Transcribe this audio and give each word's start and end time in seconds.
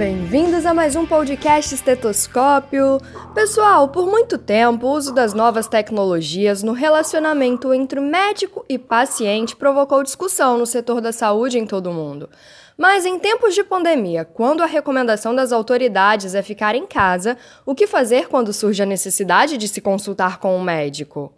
Bem-vindos 0.00 0.64
a 0.64 0.72
mais 0.72 0.96
um 0.96 1.04
podcast 1.04 1.74
Estetoscópio. 1.74 2.98
Pessoal, 3.34 3.86
por 3.86 4.06
muito 4.06 4.38
tempo, 4.38 4.86
o 4.86 4.92
uso 4.92 5.12
das 5.12 5.34
novas 5.34 5.68
tecnologias 5.68 6.62
no 6.62 6.72
relacionamento 6.72 7.74
entre 7.74 8.00
médico 8.00 8.64
e 8.66 8.78
paciente 8.78 9.54
provocou 9.54 10.02
discussão 10.02 10.56
no 10.56 10.64
setor 10.64 11.02
da 11.02 11.12
saúde 11.12 11.58
em 11.58 11.66
todo 11.66 11.90
o 11.90 11.92
mundo. 11.92 12.30
Mas 12.78 13.04
em 13.04 13.18
tempos 13.18 13.54
de 13.54 13.62
pandemia, 13.62 14.24
quando 14.24 14.62
a 14.62 14.66
recomendação 14.66 15.34
das 15.34 15.52
autoridades 15.52 16.34
é 16.34 16.40
ficar 16.40 16.74
em 16.74 16.86
casa, 16.86 17.36
o 17.66 17.74
que 17.74 17.86
fazer 17.86 18.26
quando 18.26 18.54
surge 18.54 18.82
a 18.82 18.86
necessidade 18.86 19.58
de 19.58 19.68
se 19.68 19.82
consultar 19.82 20.38
com 20.38 20.56
um 20.56 20.62
médico? 20.62 21.30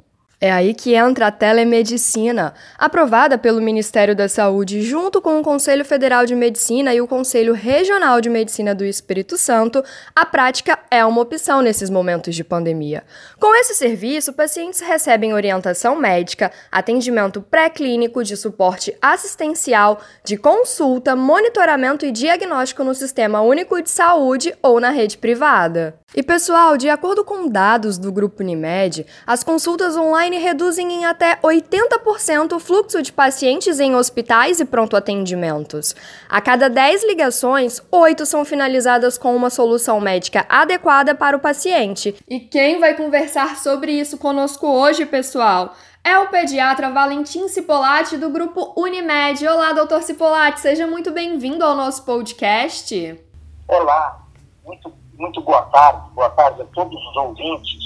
É 0.45 0.51
aí 0.51 0.75
que 0.75 0.93
entra 0.93 1.29
a 1.29 1.31
telemedicina, 1.31 2.53
aprovada 2.77 3.39
pelo 3.39 3.63
Ministério 3.63 4.17
da 4.17 4.29
Saúde 4.29 4.83
junto 4.83 5.23
com 5.23 5.39
o 5.39 5.43
Conselho 5.43 5.85
Federal 5.85 6.27
de 6.27 6.35
Medicina 6.35 6.93
e 6.93 7.01
o 7.01 7.07
Conselho 7.07 7.55
Regional 7.55 8.21
de 8.21 8.29
Medicina 8.29 8.75
do 8.75 8.85
Espírito 8.85 9.39
Santo. 9.39 9.85
A 10.17 10.27
prática 10.27 10.81
é 10.91 11.05
uma 11.05 11.21
opção 11.21 11.63
nesses 11.63 11.89
momentos 11.89 12.35
de 12.35 12.43
pandemia. 12.43 13.05
Com 13.39 13.55
esse 13.55 13.77
serviço, 13.77 14.33
pacientes 14.33 14.81
recebem 14.81 15.33
orientação 15.33 15.95
médica, 15.95 16.51
atendimento 16.73 17.41
pré-clínico, 17.41 18.25
de 18.25 18.37
suporte 18.37 18.93
assistencial, 19.01 20.01
de 20.25 20.37
consulta, 20.37 21.15
monitoramento 21.15 22.05
e 22.05 22.11
diagnóstico 22.11 22.83
no 22.83 22.97
Sistema 22.97 23.43
Único 23.43 23.81
de 23.81 23.91
Saúde 23.91 24.53
ou 24.61 24.81
na 24.81 24.91
rede 24.91 25.19
privada. 25.19 26.03
E 26.15 26.23
pessoal, 26.23 26.77
de 26.77 26.91
acordo 26.91 27.25
com 27.25 27.49
dados 27.49 27.97
do 27.97 28.13
Grupo 28.13 28.43
Unimed, 28.43 29.07
as 29.27 29.43
consultas 29.43 29.97
online 29.97 30.32
reduzem 30.39 30.93
em 30.93 31.05
até 31.05 31.37
80% 31.37 32.53
o 32.53 32.61
fluxo 32.61 33.03
de 33.03 33.13
pacientes 33.13 33.81
em 33.81 33.95
hospitais 33.95 34.61
e 34.61 34.65
pronto-atendimentos. 34.65 35.95
A 36.29 36.41
cada 36.41 36.69
10 36.69 37.05
ligações, 37.05 37.83
8 37.91 38.25
são 38.27 38.45
finalizadas 38.45 39.17
com 39.19 39.35
uma 39.35 39.51
solução 39.51 40.01
médica 40.01 40.45
adequada 40.49 41.15
para 41.15 41.37
o 41.37 41.41
paciente. 41.41 42.15
E 42.29 42.41
quem 42.41 42.81
vai 42.81 42.95
conversar 42.95 43.57
sobre 43.57 43.93
isso 43.93 44.19
conosco 44.19 44.67
hoje, 44.67 45.07
pessoal? 45.07 45.75
É 46.05 46.19
o 46.19 46.29
pediatra 46.29 46.91
Valentim 46.91 47.47
Cipolatti 47.49 48.17
do 48.17 48.29
grupo 48.29 48.73
Unimed. 48.77 49.47
Olá, 49.47 49.73
doutor 49.73 50.03
Cipolatti, 50.03 50.61
seja 50.61 50.87
muito 50.87 51.13
bem-vindo 51.13 51.65
ao 51.65 51.77
nosso 51.77 52.05
podcast. 52.05 53.21
Olá, 53.69 54.21
muito 54.65 54.93
muito 55.23 55.41
boa 55.41 55.63
tarde, 55.63 56.11
boa 56.15 56.31
tarde 56.31 56.63
a 56.63 56.65
todos 56.75 57.01
os 57.01 57.17
ouvintes. 57.17 57.82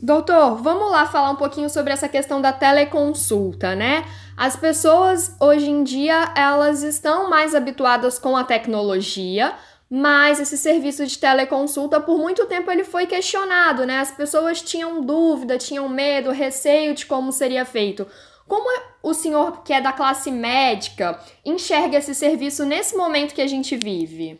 Doutor, 0.00 0.56
vamos 0.56 0.90
lá 0.90 1.06
falar 1.06 1.30
um 1.30 1.36
pouquinho 1.36 1.70
sobre 1.70 1.90
essa 1.90 2.06
questão 2.06 2.40
da 2.40 2.52
teleconsulta, 2.52 3.74
né? 3.74 4.04
As 4.36 4.54
pessoas 4.54 5.34
hoje 5.40 5.70
em 5.70 5.82
dia 5.82 6.34
elas 6.36 6.82
estão 6.82 7.30
mais 7.30 7.54
habituadas 7.54 8.18
com 8.18 8.36
a 8.36 8.44
tecnologia, 8.44 9.54
mas 9.88 10.38
esse 10.38 10.58
serviço 10.58 11.06
de 11.06 11.18
teleconsulta 11.18 11.98
por 11.98 12.18
muito 12.18 12.44
tempo 12.44 12.70
ele 12.70 12.84
foi 12.84 13.06
questionado, 13.06 13.86
né? 13.86 13.98
As 13.98 14.10
pessoas 14.10 14.60
tinham 14.60 15.00
dúvida, 15.00 15.56
tinham 15.56 15.88
medo, 15.88 16.30
receio 16.30 16.94
de 16.94 17.06
como 17.06 17.32
seria 17.32 17.64
feito. 17.64 18.06
Como 18.46 18.68
o 19.02 19.14
senhor, 19.14 19.62
que 19.62 19.72
é 19.72 19.80
da 19.80 19.92
classe 19.94 20.30
médica, 20.30 21.18
enxerga 21.42 21.96
esse 21.96 22.14
serviço 22.14 22.66
nesse 22.66 22.94
momento 22.94 23.34
que 23.34 23.40
a 23.40 23.46
gente 23.46 23.74
vive? 23.76 24.38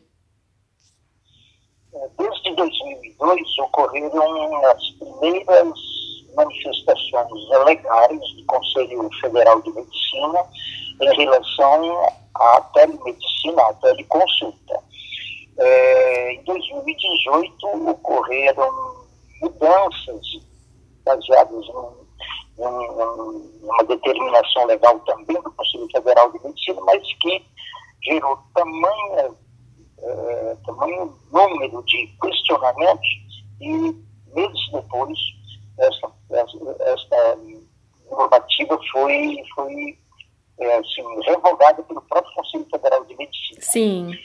Desde 2.18 3.05
2002 3.18 3.58
ocorreram 3.60 4.66
as 4.66 4.90
primeiras 4.98 5.72
manifestações 6.34 7.48
legais 7.64 8.20
do 8.36 8.44
Conselho 8.46 9.10
Federal 9.20 9.60
de 9.62 9.72
Medicina 9.72 10.44
em 11.00 11.16
relação 11.16 12.08
à 12.34 12.60
telemedicina, 12.74 13.62
à 13.62 13.74
teleconsulta. 13.74 14.80
É, 15.58 16.34
em 16.34 16.44
2018 16.44 17.90
ocorreram 17.90 18.96
mudanças 19.40 20.26
baseadas 21.04 21.64
em, 22.58 23.62
uma 23.62 23.84
determinação 23.84 24.66
legal 24.66 24.98
também 25.00 25.40
do 25.40 25.50
Conselho 25.52 25.88
Federal 25.90 26.30
de 26.32 26.44
Medicina, 26.44 26.80
mas 26.82 27.02
que 27.20 27.42
gerou 28.04 28.38
tamanha 28.54 29.34
é, 29.98 30.56
tamanho 30.64 31.16
número 31.32 31.82
de 31.84 32.06
questionamentos 32.20 33.08
e 33.60 33.94
meses 34.34 34.70
depois 34.72 35.18
essa, 35.78 36.10
essa, 36.30 36.58
essa 36.80 37.38
normativa 38.10 38.78
foi, 38.92 39.42
foi 39.54 39.98
é, 40.58 40.76
assim, 40.76 41.02
revogada 41.22 41.82
pelo 41.82 42.00
próprio 42.02 42.34
Conselho 42.34 42.66
Federal 42.70 43.04
de 43.04 43.16
Medicina. 43.16 43.60
Sim. 43.60 44.18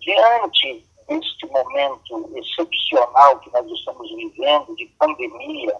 Diante 0.00 0.84
deste 1.08 1.46
momento 1.46 2.30
excepcional 2.36 3.38
que 3.40 3.50
nós 3.52 3.66
estamos 3.70 4.10
vivendo 4.10 4.74
de 4.76 4.86
pandemia, 4.98 5.76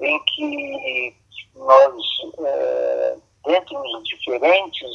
em 0.00 0.24
que 0.24 1.16
nós, 1.54 1.94
é, 2.38 3.16
dentro 3.46 3.82
dos 3.82 4.04
diferentes 4.04 4.88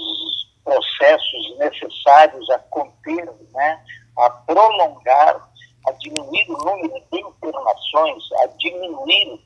processos 0.64 1.58
necessários 1.58 2.50
a 2.50 2.60
conter, 2.60 3.30
né, 3.54 3.80
a 4.18 4.30
prolongar, 4.30 5.50
a 5.88 5.92
diminuir 5.94 6.46
o 6.50 6.58
número 6.64 7.04
de 7.12 7.20
internações, 7.20 8.24
a 8.44 8.48
diminuir 8.58 9.40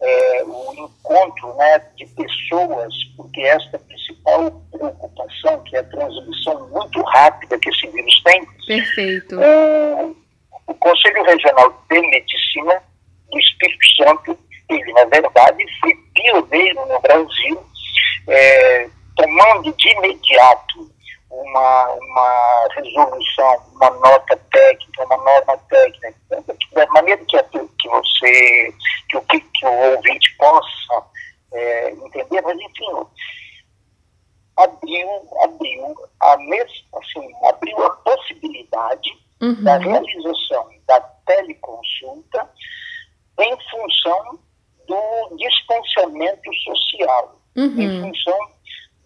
é, 0.00 0.44
o 0.44 0.74
encontro 0.74 1.54
né, 1.54 1.78
de 1.96 2.06
pessoas, 2.06 2.94
porque 3.16 3.40
esta 3.42 3.76
é 3.76 3.80
a 3.80 3.82
principal 3.84 4.50
preocupação, 4.72 5.62
que 5.64 5.76
é 5.76 5.80
a 5.80 5.84
transmissão 5.84 6.68
muito 6.68 7.00
rápida 7.02 7.58
que 7.58 7.70
esse 7.70 7.86
vírus 7.88 8.22
tem. 8.24 8.46
Perfeito. 8.66 9.36
O, 9.38 10.16
o 10.66 10.74
Conselho 10.74 11.22
Regional 11.24 11.82
de 11.88 12.00
Medicina 12.00 12.82
do 13.30 13.38
Espírito 13.38 13.86
Santo, 14.02 14.38
ele, 14.68 14.92
na 14.92 15.04
verdade, 15.04 15.64
foi 15.80 15.94
pioneiro 16.14 16.86
no 16.86 17.00
Brasil, 17.00 17.64
é, 18.28 18.88
de 19.62 19.88
imediato 19.90 20.90
uma, 21.30 21.92
uma 21.92 22.68
resolução, 22.74 23.62
uma 23.74 23.90
nota 23.90 24.36
técnica, 24.50 25.04
uma 25.04 25.16
norma 25.16 25.58
técnica, 25.68 26.14
da 26.72 26.86
maneira 26.88 27.24
que, 27.26 27.42
que 27.42 27.88
você, 27.88 28.74
que 29.08 29.16
o, 29.16 29.22
que 29.22 29.66
o 29.66 29.92
ouvinte 29.92 30.36
possa 30.36 31.04
é, 31.52 31.90
entender, 31.90 32.42
mas 32.42 32.58
enfim, 32.58 33.06
abriu, 34.56 35.08
abriu 35.42 35.96
a 36.20 36.34
assim, 36.34 37.32
abriu 37.44 37.84
a 37.84 37.90
possibilidade 37.90 39.10
uhum. 39.40 39.62
da 39.62 39.78
realização 39.78 40.68
da 40.86 41.00
teleconsulta 41.26 42.50
em 43.40 43.56
função 43.70 44.38
do 44.86 45.36
distanciamento 45.36 46.54
social, 46.64 47.40
uhum. 47.56 47.80
em 47.80 48.00
função 48.00 48.38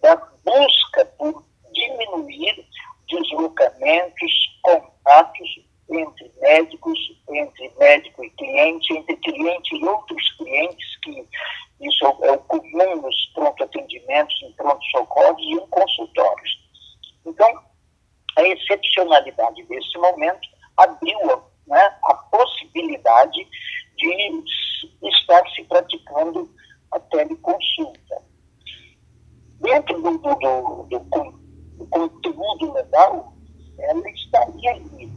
da 0.01 0.32
busca 0.43 1.05
por 1.17 1.45
diminuir 1.73 2.65
deslocamentos, 3.09 4.31
contatos 4.61 5.49
entre 5.89 6.31
médicos, 6.41 6.99
entre 7.29 7.71
médico 7.77 8.23
e 8.23 8.29
cliente, 8.31 8.93
entre 8.93 9.15
cliente 9.17 9.75
e 9.75 9.85
outros 9.85 10.37
clientes, 10.37 10.97
que 11.03 11.27
isso 11.81 12.05
é 12.23 12.31
o 12.31 12.37
comum 12.39 13.01
nos 13.01 13.31
pronto-atendimentos, 13.33 14.41
em 14.43 14.51
pronto-socorros 14.53 15.41
e 15.41 15.53
em 15.53 15.67
consultórios. 15.67 16.51
Então, 17.25 17.63
a 18.37 18.43
excepcionalidade 18.43 19.63
desse 19.63 19.97
momento 19.97 20.47
abriu 20.77 21.19
né, 21.67 21.97
a 22.03 22.13
possibilidade 22.15 23.47
de 23.97 24.43
estar 25.03 25.47
se 25.51 25.63
praticando 25.65 26.49
a 26.91 26.99
teleconsulta 26.99 28.23
dentro 29.59 30.01
do, 30.01 30.17
do, 30.17 30.35
do, 30.89 30.99
do, 30.99 31.87
conteúdo 31.87 32.73
legal, 32.73 33.33
ela 33.79 34.09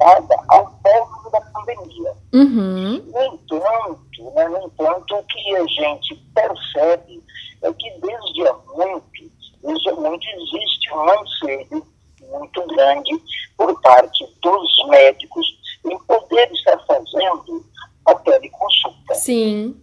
limitada 0.06 0.36
ao 0.48 0.66
término 0.82 1.30
da 1.30 1.40
pandemia. 1.40 2.12
Uhum. 2.32 3.02
No 3.06 3.22
entanto, 3.22 4.34
né, 4.34 4.48
no 4.48 4.66
entanto, 4.66 5.16
o 5.16 5.22
que 5.24 5.56
a 5.56 5.66
gente 5.66 6.14
percebe 6.34 7.22
é 7.62 7.72
que 7.72 7.90
desde 8.00 8.46
há 8.46 8.54
muito, 8.74 9.32
desde 9.62 9.90
há 9.90 9.94
muito 9.94 10.26
existe 10.26 10.94
um 10.94 11.10
anseio 11.10 11.86
muito 12.30 12.66
grande 12.66 13.10
por 13.56 13.80
parte 13.80 14.26
dos 14.42 14.88
médicos 14.88 15.46
em 15.84 15.98
poder 16.00 16.50
estar 16.52 16.78
fazendo 16.86 17.64
a 18.06 18.14
teleconsulta. 18.16 19.14
Sim. 19.14 19.80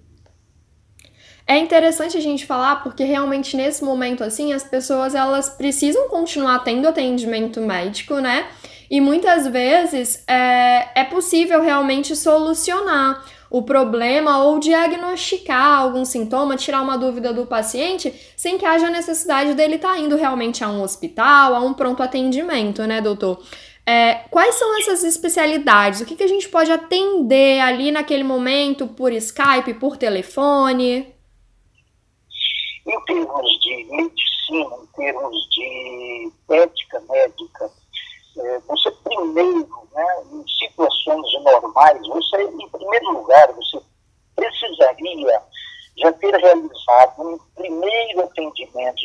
É 1.46 1.58
interessante 1.58 2.18
a 2.18 2.22
gente 2.22 2.46
falar 2.46 2.84
porque 2.84 3.04
realmente 3.04 3.58
nesse 3.58 3.84
momento 3.84 4.24
assim 4.24 4.54
as 4.54 4.64
pessoas 4.64 5.14
elas 5.14 5.50
precisam 5.50 6.08
continuar 6.08 6.60
tendo 6.60 6.88
atendimento 6.88 7.60
médico, 7.60 8.16
né? 8.16 8.50
E 8.94 9.02
muitas 9.02 9.48
vezes 9.48 10.24
é, 10.28 11.02
é 11.02 11.04
possível 11.04 11.64
realmente 11.64 12.16
solucionar 12.16 13.26
o 13.50 13.64
problema 13.64 14.44
ou 14.44 14.60
diagnosticar 14.60 15.80
algum 15.80 16.06
sintoma, 16.06 16.56
tirar 16.56 16.84
uma 16.84 16.96
dúvida 16.96 17.34
do 17.34 17.48
paciente, 17.48 18.14
sem 18.38 18.56
que 18.56 18.64
haja 18.68 18.92
necessidade 18.92 19.56
dele 19.56 19.78
estar 19.78 19.94
tá 19.94 19.98
indo 19.98 20.16
realmente 20.16 20.64
a 20.64 20.70
um 20.70 20.84
hospital, 20.84 21.56
a 21.56 21.60
um 21.62 21.74
pronto 21.74 22.04
atendimento, 22.04 22.84
né, 22.84 23.02
doutor? 23.02 23.44
É, 23.84 24.26
quais 24.30 24.54
são 24.54 24.78
essas 24.78 25.04
especialidades? 25.04 26.00
O 26.00 26.06
que, 26.06 26.16
que 26.16 26.24
a 26.24 26.28
gente 26.28 26.48
pode 26.48 26.72
atender 26.72 27.62
ali 27.62 27.92
naquele 27.92 28.24
momento 28.24 28.86
por 28.86 29.12
Skype, 29.12 29.74
por 29.80 29.98
telefone? 29.98 31.12
Em 32.86 33.06
termos 33.06 33.60
de 33.60 33.88
medicina, 33.90 34.76
em 34.84 34.88
termos 34.96 35.50
de 35.50 36.32
ética 36.52 37.02
médica, 37.10 37.72
é, 38.38 38.60
você 38.68 38.92
primeiro, 39.04 39.88
né, 39.94 40.24
em 40.32 40.44
situações 40.48 41.44
normais, 41.44 42.08
você, 42.08 42.44
em 42.44 42.70
primeiro 42.70 43.12
lugar, 43.12 43.52
você 43.54 43.80
precisaria 44.36 45.42
já 45.98 46.12
ter 46.14 46.36
realizado 46.36 47.22
um 47.22 47.38
primeiro 47.56 48.24
atendimento 48.24 49.02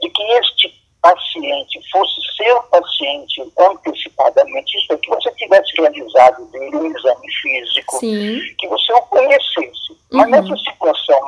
de 0.00 0.10
que 0.10 0.22
este 0.32 0.86
paciente 1.00 1.80
fosse 1.90 2.20
seu 2.36 2.62
paciente 2.64 3.52
antecipadamente, 3.58 4.76
isso 4.78 4.92
é, 4.92 4.96
que 4.96 5.08
você 5.08 5.30
tivesse 5.32 5.72
realizado 5.76 6.44
dele 6.50 6.76
um 6.76 6.86
exame 6.86 7.32
físico, 7.42 7.98
Sim. 7.98 8.40
que 8.58 8.68
você 8.68 8.92
o 8.92 9.02
conhecesse. 9.02 9.92
Uhum. 9.92 9.98
Mas 10.12 10.30
nessa 10.30 10.56
situação, 10.56 11.20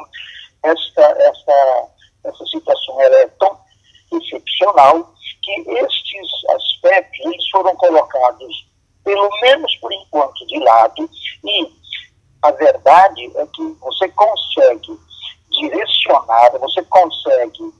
essa, 0.64 1.02
essa, 1.02 1.88
essa 2.24 2.46
situação 2.46 3.00
ela 3.00 3.16
é 3.16 3.26
tão 3.38 3.58
excepcional 4.12 5.14
que 5.48 5.70
estes 5.70 6.28
aspectos 6.50 7.24
eles 7.24 7.50
foram 7.50 7.74
colocados, 7.76 8.66
pelo 9.02 9.30
menos 9.40 9.74
por 9.76 9.90
enquanto, 9.92 10.46
de 10.46 10.58
lado, 10.58 11.08
e 11.44 11.72
a 12.42 12.50
verdade 12.52 13.32
é 13.36 13.46
que 13.46 13.62
você 13.80 14.08
consegue 14.10 14.98
direcionar, 15.50 16.58
você 16.58 16.82
consegue 16.84 17.72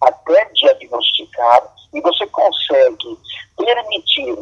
até 0.00 0.44
diagnosticar 0.54 1.74
e 1.92 2.00
você 2.00 2.26
consegue 2.28 3.18
permitir 3.56 4.38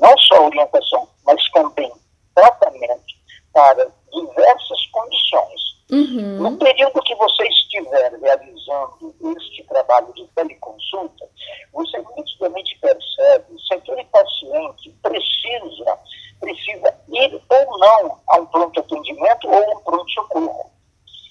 não 0.00 0.18
só 0.18 0.46
orientação, 0.46 1.08
mas 1.24 1.50
também 1.52 1.92
tratamento 2.34 3.14
para 3.52 3.88
diversas 4.12 4.86
condições. 4.92 5.76
Uhum. 5.90 6.50
No 6.50 6.58
período 6.58 7.00
que 7.02 7.14
você 7.14 7.46
estiver 7.46 8.12
realizando 8.20 9.14
este 9.36 9.62
trabalho 9.64 10.12
de 10.14 10.26
teleconsulta, 10.34 11.28
você 11.72 12.04
nitidamente 12.16 12.76
percebe 12.80 13.56
se 13.60 13.74
aquele 13.74 14.04
paciente 14.06 14.90
precisa, 15.00 15.98
precisa 16.40 16.94
ir 17.08 17.40
ou 17.48 17.78
não 17.78 18.20
a 18.28 18.40
um 18.40 18.46
pronto 18.46 18.80
atendimento 18.80 19.48
ou 19.48 19.76
um 19.76 19.80
pronto-socorro. 19.84 20.70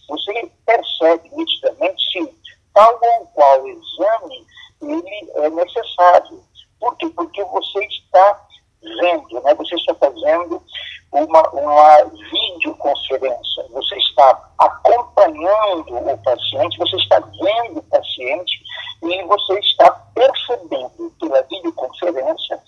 Você 0.08 0.52
percebe 0.66 1.30
nitidamente 1.34 2.12
se 2.12 2.36
tal 2.74 2.98
ou 3.02 3.28
qual 3.28 3.68
exame 3.68 4.48
ele 4.82 5.32
é 5.36 5.50
necessário. 5.50 6.42
Por 6.80 6.96
quê? 6.98 7.10
Porque 7.10 7.44
você 7.44 7.80
está 7.86 8.48
vendo, 8.82 9.42
né? 9.42 9.54
você 9.56 9.76
está 9.76 9.96
fazendo 9.96 10.62
uma, 11.12 11.50
uma 11.50 12.04
videoconferência, 12.04 13.66
você 13.72 13.96
está 13.96 14.52
acompanhando 14.58 15.96
o 15.98 16.18
paciente, 16.18 16.78
você 16.78 16.96
está 16.98 17.20
vendo 17.20 17.80
o 17.80 17.84
paciente 17.84 18.60
e 19.04 19.24
você 19.24 19.60
está 19.60 19.92
percebendo 20.14 21.14
pela 21.20 21.42
videoconferência 21.44 22.62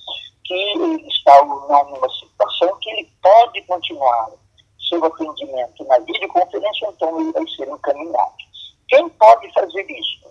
que 0.45 0.53
ele 0.53 1.07
está 1.07 1.44
numa 1.44 2.09
situação 2.09 2.77
que 2.79 2.89
ele 2.91 3.11
pode 3.21 3.61
continuar 3.63 4.29
seu 4.87 5.03
atendimento 5.03 5.83
na 5.85 5.99
videoconferência, 5.99 6.87
então 6.87 7.19
ele 7.19 7.31
vai 7.33 7.45
ser 7.49 7.67
encaminhado. 7.67 8.47
Quem 8.87 9.09
pode 9.09 9.51
fazer 9.53 9.85
isso? 9.89 10.27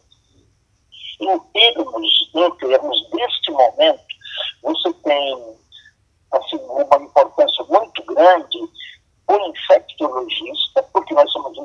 Em 1.21 1.39
termos, 1.39 2.31
em 2.35 2.51
termos 2.57 3.11
deste 3.11 3.51
momento, 3.51 4.05
você 4.63 4.93
tem 5.05 5.57
assim, 6.33 6.57
uma 6.57 7.03
importância 7.03 7.65
muito 7.65 8.03
grande 8.05 8.59
o 9.29 9.49
infectologista, 9.49 10.83
porque 10.93 11.15
nós 11.15 11.27
estamos 11.27 11.57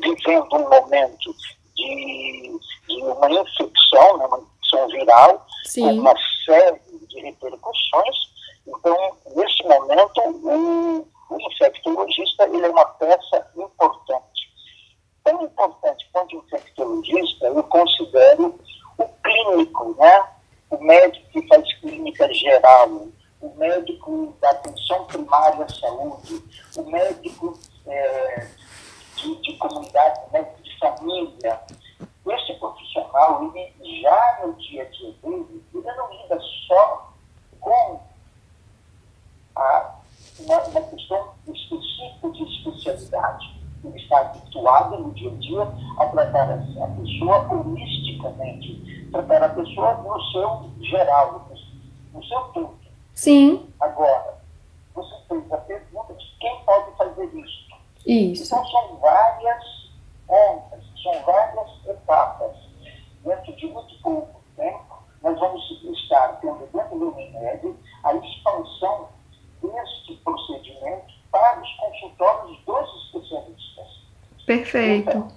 vivendo 0.00 0.56
um 0.56 0.68
momento 0.68 1.34
de, 1.74 2.58
de 2.88 3.02
uma 3.02 3.30
infecção, 3.30 4.18
né, 4.18 4.26
uma 4.26 4.38
infecção 4.38 4.88
viral, 4.88 5.46
Sim. 5.64 5.82
com 5.82 5.92
uma 5.94 6.14
série 6.44 6.80
de 7.08 7.20
repercussões. 7.20 8.16
Então, 8.66 9.16
nesse 9.34 9.62
momento, 9.64 10.20
o, 10.20 11.06
o 11.30 11.40
infectologista 11.50 12.44
ele 12.44 12.66
é 12.66 12.70
uma 12.70 12.84
peça 12.84 13.50
importante. 13.56 14.29
Tão 15.24 15.42
importante 15.42 16.08
quanto 16.12 16.36
o 16.36 16.44
infectologista, 16.44 17.46
eu 17.46 17.62
considero 17.64 18.58
o 18.98 19.04
clínico, 19.22 19.94
né? 19.98 20.24
o 20.70 20.78
médico 20.78 21.26
que 21.30 21.46
faz 21.48 21.72
clínica 21.80 22.32
geral, 22.32 23.08
o 23.40 23.54
médico 23.56 24.34
da 24.40 24.50
atenção 24.50 25.04
primária 25.06 25.64
à 25.64 25.68
saúde, 25.68 26.42
o 26.76 26.82
médico 26.84 27.58
é, 27.86 28.46
de, 29.16 29.36
de, 29.42 29.56
comunidade, 29.56 30.20
médico 30.32 30.62
de 30.62 30.78
família. 30.78 31.60
Esse 32.26 32.54
profissional, 32.54 33.52
ele 33.54 34.02
já 34.02 34.40
no 34.44 34.52
dia 34.54 34.82
a 34.82 34.84
dia 34.86 35.12
dele, 35.22 35.64
ele 35.74 35.92
não 35.96 36.12
lida 36.12 36.38
só 36.68 37.12
com 37.60 38.00
a, 39.56 39.94
uma, 40.38 40.58
uma 40.58 40.82
questão 40.82 41.34
específica 41.48 42.30
de 42.30 42.44
especialidade. 42.44 43.59
Está 43.96 44.20
habituado 44.20 44.98
no 44.98 45.14
dia 45.14 45.30
a 45.30 45.34
dia 45.36 45.62
a 45.98 46.06
tratar 46.06 46.52
a 46.52 46.86
pessoa 46.88 47.48
holisticamente, 47.50 49.08
tratar 49.10 49.42
a 49.42 49.48
pessoa 49.48 49.94
no 49.94 50.20
seu 50.32 50.70
geral, 50.82 51.48
no 52.12 52.24
seu 52.24 52.40
todo. 52.52 52.78
Sim. 53.14 53.68
Agora, 53.80 54.38
você 54.94 55.14
fez 55.28 55.52
a 55.52 55.56
pergunta 55.58 56.14
de 56.14 56.26
quem 56.38 56.64
pode 56.64 56.96
fazer 56.96 57.24
isso. 57.34 57.70
Isso. 58.06 58.44
Então, 58.44 58.66
são 58.66 58.96
várias 58.96 59.64
ondas, 60.28 60.84
são 61.02 61.22
várias 61.24 61.70
etapas. 61.86 62.56
Dentro 63.24 63.56
de 63.56 63.66
muito 63.66 64.02
pouco 64.02 64.40
tempo, 64.56 65.02
nós 65.22 65.38
vamos 65.38 65.62
estar 65.82 66.40
tendo 66.40 66.66
dentro 66.72 66.98
do 66.98 67.14
Unimed 67.14 67.76
a 68.04 68.14
expansão 68.14 69.08
deste 69.62 70.14
procedimento 70.24 71.12
para 71.30 71.60
os 71.60 71.72
consultórios 71.76 72.58
dos 72.64 73.04
especialistas. 73.04 74.00
Perfeito. 74.50 75.28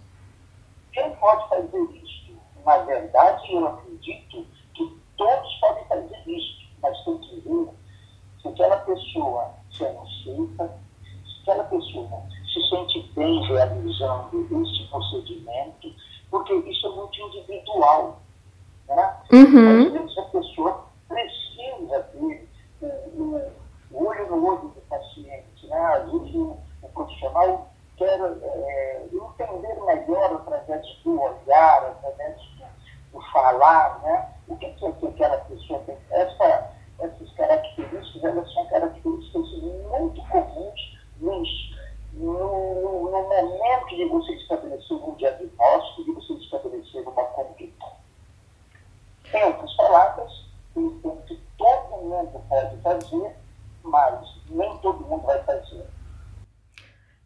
Quem 0.91 1.15
pode 1.17 1.47
fazer 1.49 1.81
isso? 2.03 2.35
Na 2.65 2.79
verdade, 2.79 3.53
eu 3.53 3.67
acredito 3.67 4.47
que 4.73 4.97
todos 5.15 5.53
podem 5.59 5.85
fazer 5.85 6.23
isso 6.25 6.63
mas 6.81 6.99
tem 7.05 7.17
que 7.19 7.35
ver 7.41 7.69
se 8.41 8.47
aquela 8.47 8.77
pessoa 8.77 9.51
se 9.71 9.85
aceita, 9.85 10.79
se 11.25 11.41
aquela 11.41 11.63
pessoa 11.65 12.23
se 12.51 12.69
sente 12.69 13.11
bem 13.15 13.41
realizando 13.45 14.47
esse 14.63 14.87
procedimento, 14.89 15.93
porque 16.31 16.53
isso 16.55 16.87
é 16.87 16.89
muito 16.89 17.21
individual. 17.21 18.19
Né? 18.87 19.17
Uhum. 19.31 19.87
Às 19.87 19.93
vezes 19.93 20.17
a 20.17 20.21
pessoa 20.23 20.85
precisa 21.07 21.99
ter 22.11 22.49
o, 23.15 23.41
o 23.91 24.07
olho 24.07 24.27
no 24.27 24.45
olho 24.45 24.69
do 24.69 24.81
paciente. 24.89 25.67
Né? 25.67 25.77
Às 25.77 26.11
vezes 26.11 26.35
o, 26.35 26.57
o 26.81 26.89
profissional 27.97 27.97
quer 27.97 28.19
é, 28.19 29.05
entender 29.11 29.81
melhor 29.85 30.33
através 30.33 30.85
do 31.03 31.21
olhar, 31.21 31.83
através 31.83 32.35
do, 33.11 33.21
falar, 33.31 33.99
né? 34.01 34.33
o 34.47 34.57
que, 34.57 34.71
que, 34.73 34.91
que 34.93 35.07
aquela 35.07 35.37
pessoa 35.37 35.79
tem. 35.85 35.97
Essa, 36.11 36.71
essas 36.99 37.31
características, 37.33 38.23
elas 38.23 38.53
são 38.53 38.65
características 38.67 39.51
muito 39.89 40.21
comuns 40.29 40.97
nos, 41.19 41.49
no, 42.13 43.11
no 43.11 43.29
momento 43.29 43.95
de 43.95 44.05
você 44.05 44.33
estabelecer 44.33 44.97
um 44.97 45.15
diagnóstico, 45.15 46.03
de 46.03 46.11
você 46.13 46.33
estabelecer 46.33 47.07
uma 47.07 47.23
conduta. 47.23 48.03
Em 49.33 49.43
outras 49.45 49.73
palavras, 49.75 50.31
o 50.75 51.17
que 51.27 51.41
todo 51.57 51.97
mundo 52.01 52.41
pode 52.49 52.77
fazer, 52.81 53.35
mas 53.83 54.41
nem 54.49 54.77
todo 54.79 55.05
mundo 55.05 55.23
vai 55.23 55.41
fazer. 55.43 55.87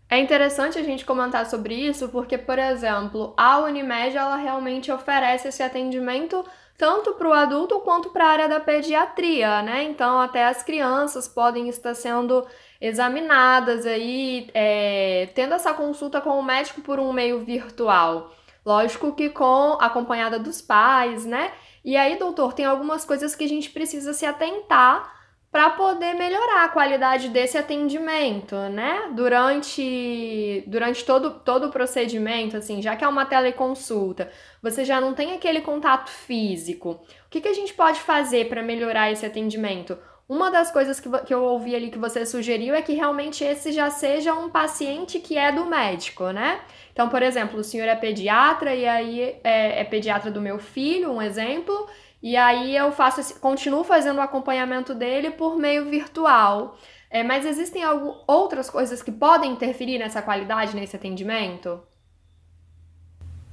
É 0.09 0.17
interessante 0.19 0.79
a 0.79 0.83
gente 0.83 1.05
comentar 1.05 1.45
sobre 1.45 1.75
isso 1.75 2.07
porque, 2.09 2.37
por 2.37 2.57
exemplo, 2.57 3.33
a 3.35 3.59
Unimed 3.59 4.15
ela 4.15 4.37
realmente 4.37 4.89
oferece 4.91 5.49
esse 5.49 5.61
atendimento 5.61 6.45
tanto 6.77 7.13
para 7.15 7.27
o 7.27 7.33
adulto 7.33 7.79
quanto 7.79 8.11
para 8.11 8.25
a 8.25 8.29
área 8.29 8.47
da 8.47 8.59
pediatria, 8.59 9.61
né? 9.63 9.83
Então, 9.83 10.21
até 10.21 10.45
as 10.45 10.61
crianças 10.61 11.27
podem 11.27 11.67
estar 11.67 11.95
sendo 11.95 12.45
examinadas 12.79 13.85
aí, 13.85 14.47
é, 14.53 15.27
tendo 15.33 15.55
essa 15.55 15.73
consulta 15.73 16.21
com 16.21 16.39
o 16.39 16.43
médico 16.43 16.81
por 16.81 16.99
um 16.99 17.11
meio 17.11 17.43
virtual. 17.43 18.31
Lógico 18.63 19.11
que 19.13 19.29
com 19.29 19.77
acompanhada 19.81 20.37
dos 20.37 20.61
pais, 20.61 21.25
né? 21.25 21.51
E 21.83 21.97
aí, 21.97 22.17
doutor, 22.17 22.53
tem 22.53 22.65
algumas 22.65 23.03
coisas 23.03 23.35
que 23.35 23.43
a 23.43 23.49
gente 23.49 23.71
precisa 23.71 24.13
se 24.13 24.25
atentar 24.25 25.16
para 25.51 25.69
poder 25.71 26.13
melhorar 26.13 26.65
a 26.65 26.69
qualidade 26.69 27.29
desse 27.29 27.57
atendimento, 27.57 28.55
né? 28.69 29.09
Durante, 29.13 30.63
durante 30.67 31.05
todo, 31.05 31.39
todo 31.39 31.67
o 31.67 31.71
procedimento, 31.71 32.57
assim, 32.57 32.81
já 32.81 32.95
que 32.95 33.03
é 33.03 33.07
uma 33.07 33.25
teleconsulta, 33.25 34.29
você 34.61 34.83
já 34.83 34.99
não 34.99 35.13
tem 35.13 35.33
aquele 35.33 35.61
contato 35.61 36.09
físico. 36.09 37.01
O 37.25 37.29
que, 37.29 37.41
que 37.41 37.47
a 37.47 37.53
gente 37.53 37.73
pode 37.73 37.99
fazer 37.99 38.49
para 38.49 38.61
melhorar 38.61 39.11
esse 39.11 39.25
atendimento? 39.25 39.97
Uma 40.29 40.51
das 40.51 40.69
coisas 40.69 40.99
que, 40.99 41.09
que 41.25 41.33
eu 41.33 41.41
ouvi 41.41 41.73
ali 41.73 41.89
que 41.89 41.97
você 41.97 42.25
sugeriu 42.25 42.75
é 42.75 42.81
que 42.81 42.93
realmente 42.93 43.45
esse 43.45 43.71
já 43.71 43.89
seja 43.89 44.33
um 44.33 44.49
paciente 44.49 45.19
que 45.19 45.37
é 45.37 45.53
do 45.53 45.65
médico, 45.65 46.31
né? 46.31 46.59
Então, 46.91 47.07
por 47.07 47.23
exemplo, 47.23 47.59
o 47.61 47.63
senhor 47.63 47.87
é 47.87 47.95
pediatra 47.95 48.75
e 48.75 48.85
aí 48.85 49.37
é, 49.41 49.79
é 49.79 49.83
pediatra 49.85 50.29
do 50.29 50.41
meu 50.41 50.59
filho, 50.59 51.13
um 51.13 51.21
exemplo, 51.21 51.87
e 52.21 52.35
aí 52.35 52.75
eu 52.75 52.91
faço 52.91 53.19
esse, 53.19 53.39
continuo 53.39 53.83
fazendo 53.83 54.17
o 54.17 54.21
acompanhamento 54.21 54.95
dele 54.95 55.31
por 55.31 55.55
meio 55.57 55.85
virtual. 55.85 56.75
É, 57.09 57.23
mas 57.23 57.45
existem 57.45 57.83
algo, 57.83 58.17
outras 58.27 58.69
coisas 58.69 59.01
que 59.01 59.11
podem 59.11 59.51
interferir 59.51 59.97
nessa 59.97 60.21
qualidade, 60.21 60.75
nesse 60.75 60.95
atendimento? 60.95 61.81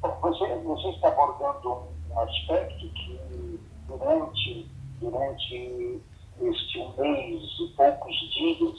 Você, 0.03 0.55
você 0.57 0.89
está 0.89 1.09
abordando 1.09 1.89
um 2.11 2.21
aspecto 2.21 2.89
que 2.89 3.61
durante, 3.87 4.69
durante 5.01 6.03
este 6.43 6.79
mês 6.99 7.43
e 7.61 7.73
poucos 7.77 8.17
dias 8.35 8.75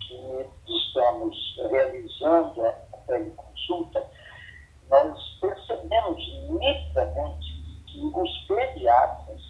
que 0.00 0.46
estamos 0.68 1.36
realizando 1.70 2.66
a 2.66 2.72
teleconsulta, 3.06 4.06
nós 4.90 5.38
percebemos 5.40 6.22
nitidamente 6.50 7.57
os 8.02 8.38
pediatras, 8.46 9.40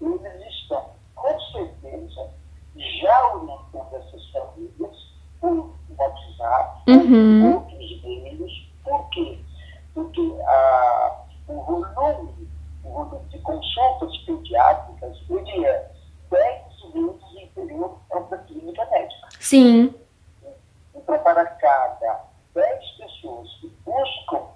eles 0.00 0.54
estão, 0.62 0.84
com 1.14 1.40
certeza, 1.52 2.30
já 2.76 3.34
orientando 3.34 3.94
essas 3.94 4.30
famílias 4.30 4.96
por 5.40 5.74
WhatsApp, 5.96 6.90
uhum. 6.90 7.54
outros 7.54 8.02
meios. 8.02 8.68
Por 8.84 9.10
quê? 9.10 9.38
Porque 9.94 10.36
a, 10.46 11.24
o, 11.48 11.60
volume, 11.62 12.48
o 12.84 12.88
volume 12.88 13.28
de 13.28 13.38
consultas 13.40 14.16
pediátricas 14.18 15.16
ele 15.28 15.66
é 15.66 15.90
10 16.30 16.68
vezes 16.92 17.42
inferior 17.42 17.98
ao 18.10 18.24
da 18.24 18.38
clínica 18.38 18.86
médica. 18.90 19.28
Sim. 19.40 19.94
Então, 20.94 21.18
para 21.18 21.44
cada 21.46 22.24
10 22.54 22.90
pessoas 22.92 23.48
que 23.60 23.68
buscam 23.84 24.46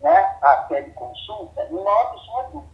né, 0.00 0.36
a 0.42 0.56
teleconsulta, 0.68 1.68
9 1.70 2.26
são 2.26 2.40
adultos. 2.40 2.68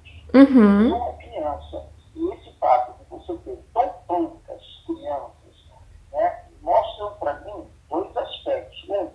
Uhum. 0.55 0.95
Uma 0.95 1.13
criança, 1.15 1.85
e 2.15 2.33
esse 2.33 2.53
fato 2.61 2.97
de 2.99 3.05
você 3.11 3.37
ter 3.39 3.59
tão 3.75 3.89
poucas 4.07 4.63
crianças, 4.87 5.67
né, 6.13 6.45
mostram 6.63 7.13
para 7.15 7.41
mim 7.41 7.67
dois 7.91 8.17
aspectos. 8.17 8.89
Um, 8.89 9.11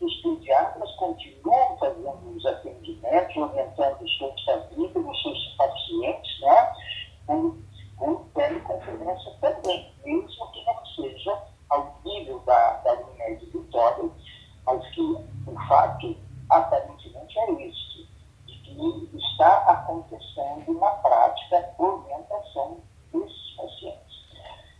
os 0.00 0.14
pediatras 0.22 0.90
continuam 0.92 1.76
fazendo 1.76 2.36
os 2.36 2.46
atendimentos, 2.46 3.36
orientando 3.36 4.00
os 4.00 4.18
seus 4.18 4.44
famílias, 4.44 4.96
os 4.96 5.22
seus 5.22 5.56
pacientes, 5.58 6.40
né, 6.40 6.72
com, 7.26 7.58
com 7.98 8.24
teleconferência 8.34 9.32
também, 9.42 9.92
mesmo 10.04 10.52
que 10.52 10.64
não 10.64 10.86
seja 10.86 11.42
ao 11.68 11.94
nível 12.02 12.38
da, 12.46 12.78
da 12.78 12.94
Unimed 12.94 13.44
Vitória, 13.44 14.10
mas 14.64 14.88
que 14.94 15.00
o 15.02 15.54
fato 15.68 16.16
aparentemente 16.48 17.38
é 17.38 17.52
isso 17.64 18.08
que 18.54 19.10
está 19.14 19.56
acontecendo 19.70 20.78
na 20.78 20.90
prática 20.90 21.74
orientação 21.78 22.78
desses 23.12 23.50
pacientes. 23.56 24.28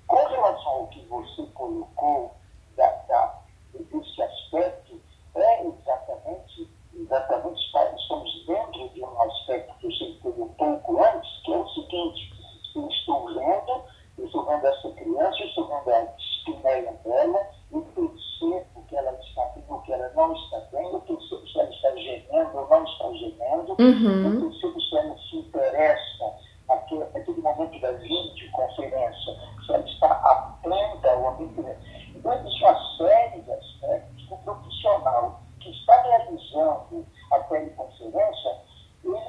Com 0.06 0.26
relação 0.26 0.72
ao 0.72 0.86
que 0.88 1.04
você 1.06 1.42
colocou 1.54 2.34
da, 2.76 2.88
da, 3.08 3.40
desse 3.74 4.22
aspecto, 4.22 5.00
é 5.34 5.66
exatamente, 5.66 6.70
exatamente 6.94 7.60
estamos 7.96 8.46
dentro 8.46 8.88
de 8.90 9.02
um 9.02 9.22
aspecto 9.22 9.74
que 9.78 9.86
você 9.86 10.18
colocou 10.22 10.68
um 10.68 10.78
pouco 10.80 11.02
antes, 11.04 11.42
que 11.42 11.52
é 11.52 11.56
o 11.56 11.68
seguinte, 11.68 12.32
eu 12.74 12.88
estou 12.88 13.26
vendo, 13.34 13.82
eu 14.18 14.26
estou 14.26 14.44
vendo 14.44 14.66
essa 14.66 14.90
criança, 14.92 15.36
eu 15.40 15.46
estou 15.46 15.68
vendo 15.68 15.90
a 15.90 16.14
espinéia 16.18 16.92
dela, 17.04 17.50
eu 17.72 17.82
percebo 17.82 18.84
que 18.88 18.96
ela 18.96 19.12
está 19.12 19.44
bem 19.54 19.64
ou 19.68 19.80
que 19.82 19.92
ela 19.92 20.10
não 20.14 20.34
está 20.34 20.60
bem, 20.72 20.86
eu 20.90 21.00
percebo 21.00 21.46
se 21.46 21.58
ela 21.58 21.70
está 21.70 21.90
gemendo 21.96 22.58
ou 22.58 22.68
não 22.68 22.84
está 22.84 23.12
gemendo, 23.12 23.67
uhum. 23.78 24.50
percebo 24.50 24.80
se 24.80 24.96
ela 24.96 25.16
se 25.18 25.36
interessa 25.36 26.34
naquele, 26.68 27.04
naquele 27.14 27.40
momento 27.40 27.80
da 27.80 27.92
videoconferência, 27.92 29.36
se 29.64 29.72
ela 29.72 29.84
está 29.84 30.08
atenta 30.08 31.10
ao 31.10 31.28
ambiente. 31.28 32.12
Então, 32.14 32.32
existe 32.34 32.64
uma 32.64 32.96
série 32.96 33.40
de 33.40 33.52
aspectos 33.52 34.26
que 34.26 34.34
o 34.34 34.38
profissional 34.38 35.40
que 35.60 35.70
está 35.70 36.02
realizando 36.02 37.06
a 37.32 37.38
teleconferência, 37.40 38.56
ele 39.04 39.20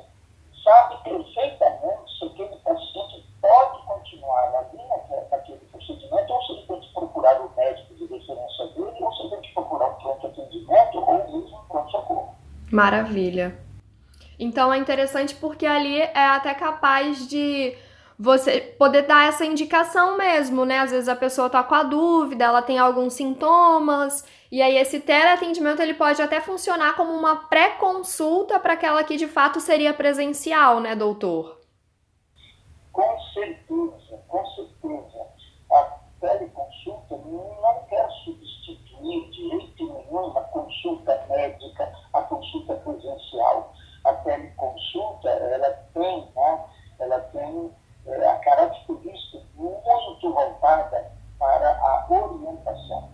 sabe 0.63 1.03
perfeitamente 1.03 2.17
se 2.17 2.25
aquele 2.25 2.55
paciente 2.57 3.25
pode 3.41 3.85
continuar 3.85 4.55
ali 4.55 4.79
naquele 5.31 5.59
procedimento 5.71 6.33
ou 6.33 6.41
se 6.43 6.51
ele 6.53 6.63
tem 6.67 6.79
que 6.81 6.93
procurar 6.93 7.41
o 7.41 7.51
médico 7.55 7.93
de 7.95 8.05
referência 8.05 8.67
dele 8.67 8.97
ou 8.99 9.13
se 9.13 9.21
ele 9.21 9.29
tem 9.29 9.41
que 9.41 9.53
procurar 9.53 9.87
um 9.87 9.95
pronto 9.95 10.27
atendimento 10.27 10.97
ou 10.97 11.13
mesmo 11.13 11.57
um 11.57 11.67
pronto-socorro. 11.67 12.35
Maravilha. 12.71 13.68
Então 14.59 14.73
é 14.73 14.77
interessante 14.77 15.33
porque 15.35 15.65
ali 15.65 16.01
é 16.01 16.25
até 16.25 16.53
capaz 16.53 17.25
de 17.29 17.77
você 18.19 18.59
poder 18.59 19.03
dar 19.03 19.29
essa 19.29 19.45
indicação 19.45 20.17
mesmo, 20.17 20.65
né? 20.65 20.79
Às 20.79 20.91
vezes 20.91 21.07
a 21.07 21.15
pessoa 21.15 21.49
tá 21.49 21.63
com 21.63 21.73
a 21.73 21.83
dúvida, 21.83 22.43
ela 22.43 22.61
tem 22.61 22.77
alguns 22.77 23.13
sintomas, 23.13 24.27
e 24.51 24.61
aí 24.61 24.75
esse 24.75 24.99
teleatendimento 24.99 25.81
ele 25.81 25.93
pode 25.93 26.21
até 26.21 26.41
funcionar 26.41 26.97
como 26.97 27.13
uma 27.13 27.37
pré-consulta 27.47 28.59
para 28.59 28.73
aquela 28.73 29.01
que 29.01 29.15
de 29.15 29.29
fato 29.29 29.61
seria 29.61 29.93
presencial, 29.93 30.81
né, 30.81 30.93
doutor? 30.93 31.61
Com 32.91 33.17
certeza, 33.33 34.21
com 34.27 34.45
certeza. 34.45 35.25
A 35.71 35.83
teleconsulta 36.19 37.15
não 37.15 37.85
quer 37.89 38.09
substituir 38.25 39.29
de 39.29 39.49
jeito 39.51 39.93
nenhum 39.93 40.37
a 40.37 40.41
consulta 40.41 41.25
médica, 41.29 41.93
a 42.11 42.21
consulta 42.23 42.73
presencial. 42.73 43.73
A 44.09 44.13
teleconsulta, 44.23 45.29
ela 45.29 45.69
tem, 45.93 46.27
né, 46.35 46.65
ela 46.99 47.19
tem 47.19 47.71
é, 48.07 48.27
a 48.27 48.35
característica 48.39 49.45
muito 49.55 50.33
voltada 50.33 51.11
para 51.37 51.69
a 51.69 52.07
orientação. 52.09 53.11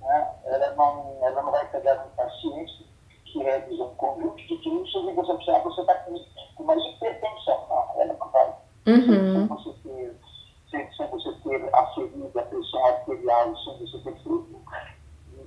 Né? 0.00 0.30
Ela, 0.46 0.74
não, 0.74 1.18
ela 1.22 1.42
não 1.42 1.52
vai 1.52 1.64
pegar 1.70 2.04
um 2.04 2.16
paciente 2.16 2.90
que 3.24 3.38
realiza 3.38 3.84
um 3.84 3.94
conjunto 3.94 4.36
de 4.36 4.58
clínicos 4.58 4.92
e 4.94 5.12
você 5.12 5.34
precisa, 5.34 5.58
você 5.60 5.80
está 5.80 5.94
com, 5.94 6.24
com 6.56 6.62
uma 6.64 6.74
hipertensão. 6.74 7.66
Não, 7.68 8.00
ela 8.02 8.14
não 8.14 8.30
vai. 8.30 8.48
Uhum. 8.88 9.06
Sem, 9.06 9.46
você 9.46 9.72
ter, 9.84 10.16
sem, 10.70 10.92
sem 10.94 11.06
você 11.06 11.32
ter 11.44 11.74
aferido 11.74 12.32
a 12.38 12.42
pressão 12.42 12.86
arterial, 12.86 13.56
sem 13.58 13.78
você 13.78 13.98
ter 13.98 14.14
feito, 14.14 14.62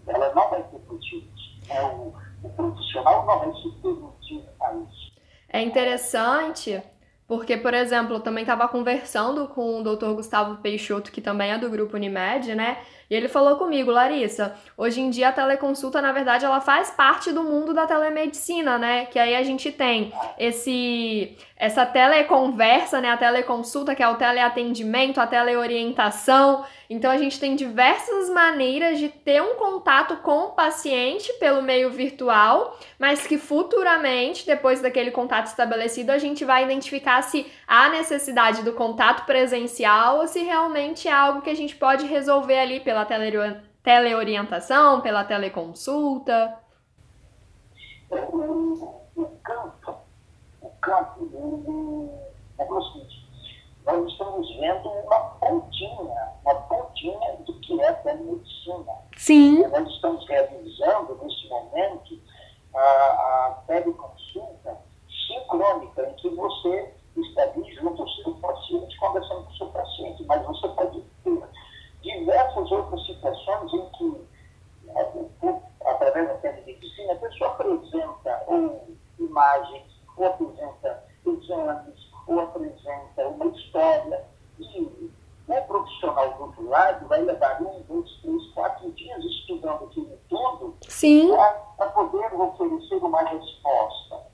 ela 0.08 0.34
não 0.34 0.50
vai 0.50 0.64
ter 0.64 0.80
motivos. 0.88 1.60
Né? 1.68 1.84
O, 1.84 2.14
o 2.44 2.50
profissional 2.52 3.26
não 3.26 3.40
vai 3.40 3.54
se 3.62 3.70
permitir 3.82 4.50
a 4.62 4.74
isso. 4.74 5.16
É 5.50 5.55
interessante 5.66 6.82
porque, 7.28 7.58
por 7.58 7.74
exemplo, 7.74 8.16
eu 8.16 8.20
também 8.20 8.44
estava 8.44 8.68
conversando 8.68 9.48
com 9.48 9.82
o 9.82 9.84
Dr. 9.84 10.14
Gustavo 10.14 10.58
Peixoto, 10.62 11.12
que 11.12 11.22
também 11.22 11.52
é 11.52 11.58
do 11.58 11.70
grupo 11.70 11.96
Unimed, 11.96 12.54
né? 12.54 12.78
E 13.10 13.16
ele 13.16 13.28
falou 13.28 13.58
comigo, 13.58 13.92
Larissa, 13.92 14.56
hoje 14.78 15.02
em 15.02 15.10
dia 15.10 15.30
a 15.30 15.32
teleconsulta, 15.32 16.02
na 16.02 16.12
verdade, 16.12 16.46
ela 16.46 16.60
faz 16.60 16.90
parte 16.90 17.32
do 17.32 17.44
mundo 17.44 17.74
da 17.74 17.86
telemedicina, 17.86 18.78
né? 18.78 19.06
Que 19.06 19.20
aí 19.20 19.36
a 19.36 19.44
gente 19.44 19.72
tem 19.72 20.12
esse 20.38 21.38
essa 21.58 21.86
teleconversa, 21.86 23.00
né? 23.00 23.10
A 23.10 23.18
teleconsulta, 23.18 23.96
que 23.96 24.04
é 24.04 24.08
o 24.08 24.16
teleatendimento, 24.16 25.22
a 25.22 25.28
teleorientação. 25.28 26.66
Então 26.90 27.10
a 27.10 27.18
gente 27.18 27.40
tem 27.40 27.56
diversas 27.56 28.30
maneiras 28.30 29.00
de 29.00 29.08
ter 29.08 29.42
um 29.42 29.56
contato 29.56 30.18
com 30.18 30.46
o 30.46 30.50
paciente 30.50 31.32
pelo 31.40 31.62
meio 31.62 31.90
virtual, 31.90 32.78
mas 33.00 33.26
que 33.26 33.38
futuramente, 33.38 34.46
depois 34.46 34.82
daquele 34.82 35.12
contato 35.12 35.48
estabelecido, 35.48 36.12
a 36.12 36.18
gente 36.18 36.44
vai 36.44 36.64
identificar 36.64 37.22
se 37.22 37.48
há 37.66 37.90
necessidade 37.90 38.62
do 38.62 38.74
contato 38.74 39.26
presencial 39.26 40.20
ou 40.20 40.28
se 40.28 40.44
realmente 40.44 41.08
é 41.08 41.12
algo 41.12 41.42
que 41.42 41.50
a 41.50 41.56
gente 41.56 41.76
pode 41.76 42.06
resolver 42.06 42.60
ali 42.60 42.82
teleorientação, 43.84 45.02
pela 45.02 45.24
teleconsulta. 45.24 46.58
o, 48.10 49.26
campo, 49.44 49.98
o 50.62 50.70
campo 50.82 52.10
é 52.58 52.64
o 52.64 52.82
seguinte, 52.84 53.26
nós 53.86 54.12
estamos 54.12 54.56
vendo 54.58 54.90
uma 54.90 55.20
pontinha, 55.40 56.32
uma 56.44 56.56
pontinha 56.62 57.36
do 57.46 57.54
que 57.60 57.82
é 57.82 57.90
a 57.90 57.94
telemedicina. 57.96 58.94
Sim. 59.18 59.68
Nós 59.68 59.88
estamos 59.90 60.28
realizando, 60.28 61.20
nesse 61.22 61.48
momento, 61.48 62.20
a, 62.74 62.80
a 62.80 63.64
teleconsulta 63.68 64.78
sincrônica, 65.28 66.10
em 66.10 66.14
que 66.16 66.30
você 66.30 66.94
está 67.16 67.44
ali 67.44 67.74
junto 67.76 68.02
ao 68.02 68.10
seu 68.10 68.34
paciente, 68.36 68.98
conversando 68.98 69.44
com 69.46 69.52
o 69.52 69.58
seu 69.58 69.68
paciente, 69.68 70.24
mas 70.26 70.46
você 70.46 70.68
pode 70.70 71.02
ter 71.24 71.44
diversas 72.02 72.72
outras 72.72 73.06
situações 73.06 73.74
em 73.74 73.90
que, 73.92 74.28
né, 74.86 75.62
através 75.86 76.28
da 76.28 76.36
telemedicina, 76.36 77.14
a 77.14 77.18
pessoa 77.18 77.52
apresenta 77.52 78.44
ou 78.48 78.96
imagens, 79.20 79.84
ou 80.18 80.26
apresenta 80.28 81.04
exames, 81.26 82.12
ou 82.28 82.40
apresenta 82.40 83.28
uma 83.28 83.46
história, 83.48 84.26
e 84.60 85.12
o 85.48 85.62
profissional 85.68 86.34
do 86.34 86.44
outro 86.44 86.70
lado 86.70 87.08
vai 87.08 87.22
levar 87.22 87.62
um, 87.62 87.82
dois, 87.84 88.10
três, 88.22 88.48
quatro 88.54 88.92
dias 88.92 89.24
estudando 89.24 89.86
aquilo 89.86 90.18
tudo 90.28 90.76
para 91.78 91.90
poder 91.92 92.34
oferecer 92.34 92.96
uma 92.96 93.22
resposta. 93.22 94.26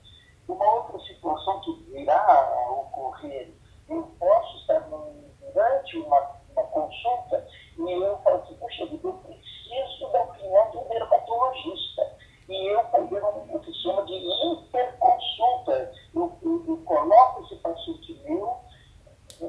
Uma 0.48 0.72
outra 0.72 0.98
situação 1.00 1.60
que 1.60 1.72
virá 1.90 2.18
a 2.18 2.70
ocorrer, 2.72 3.52
eu 3.88 4.02
posso 4.18 4.56
estar 4.58 4.80
durante 4.80 5.98
uma, 5.98 6.30
uma 6.56 6.62
consulta 6.64 7.46
e 7.78 7.92
eu 7.92 8.18
falo 8.18 8.36
assim, 8.36 8.54
puxa 8.54 8.86
vida, 8.86 9.08
eu 9.08 9.12
preciso 9.14 10.12
da 10.12 10.22
opinião 10.22 10.70
de 10.70 10.78
um 10.78 10.88
dermatologista. 10.88 12.16
E 12.48 12.66
eu 12.66 12.84
fazer 12.88 13.22
o 13.22 13.58
que 13.60 13.66
se 13.66 13.82
chama 13.82 14.04
de 14.04 14.14
interconsulta. 14.14 15.92
Eu, 16.14 16.32
eu, 16.42 16.64
eu 16.66 16.76
coloco 16.84 17.44
esse 17.44 17.56
paciente 17.56 18.20
meu 18.24 18.58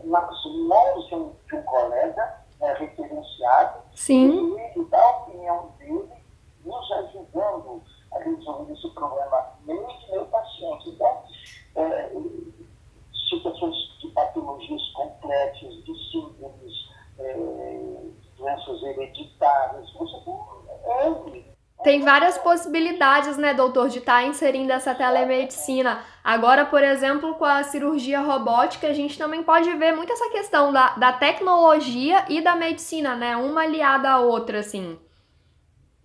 nas 0.03 0.45
mãos 0.45 1.07
de 1.07 1.15
um, 1.15 1.35
de 1.47 1.55
um 1.55 1.63
colega 1.63 2.41
né, 2.59 2.73
referenciado 2.73 3.81
Sim. 4.03 4.57
e 4.57 4.59
ele 4.59 4.85
dá 4.89 5.01
a 5.01 5.11
opinião 5.11 5.71
dele, 5.79 6.09
nos 6.65 6.91
ajudando 6.91 7.81
a 8.11 8.19
resolver 8.19 8.73
esse 8.73 8.89
problema 8.89 9.53
meu 9.65 9.87
e 9.89 10.11
meu 10.11 10.25
paciente. 10.25 10.89
Então, 10.89 11.23
é, 11.77 12.11
situações 13.29 13.75
de 14.01 14.09
patologias 14.09 14.81
complexas, 14.89 15.73
de 15.85 16.11
síndromes, 16.11 16.89
é, 17.17 17.37
doenças 18.37 18.83
hereditárias, 18.83 19.93
você 19.93 20.19
tem 20.25 21.53
tem 21.83 22.01
várias 22.01 22.37
possibilidades, 22.37 23.37
né, 23.37 23.53
doutor, 23.53 23.89
de 23.89 23.99
estar 23.99 24.21
tá 24.21 24.23
inserindo 24.23 24.71
essa 24.71 24.95
telemedicina. 24.95 26.01
Agora, 26.23 26.65
por 26.65 26.81
exemplo, 26.81 27.35
com 27.35 27.43
a 27.43 27.63
cirurgia 27.63 28.21
robótica, 28.21 28.87
a 28.87 28.93
gente 28.93 29.17
também 29.17 29.43
pode 29.43 29.69
ver 29.75 29.93
muito 29.93 30.13
essa 30.13 30.29
questão 30.29 30.71
da, 30.71 30.95
da 30.95 31.11
tecnologia 31.11 32.25
e 32.29 32.41
da 32.41 32.55
medicina, 32.55 33.13
né? 33.13 33.35
Uma 33.35 33.63
aliada 33.63 34.09
à 34.09 34.19
outra, 34.19 34.59
assim. 34.59 34.97